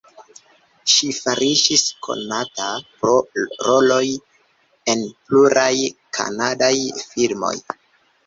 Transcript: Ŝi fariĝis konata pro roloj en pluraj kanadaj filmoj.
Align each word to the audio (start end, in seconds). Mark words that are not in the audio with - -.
Ŝi 0.93 1.09
fariĝis 1.17 1.83
konata 2.07 2.69
pro 3.01 3.13
roloj 3.67 4.01
en 4.95 5.05
pluraj 5.29 5.69
kanadaj 6.19 6.73
filmoj. 7.13 7.55